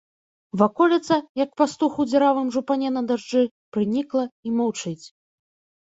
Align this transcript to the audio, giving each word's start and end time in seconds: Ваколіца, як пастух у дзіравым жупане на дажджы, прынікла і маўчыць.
Ваколіца, 0.61 1.13
як 1.43 1.51
пастух 1.61 1.91
у 2.05 2.07
дзіравым 2.11 2.47
жупане 2.57 2.89
на 2.99 3.07
дажджы, 3.15 3.47
прынікла 3.75 4.23
і 4.31 4.49
маўчыць. 4.61 5.01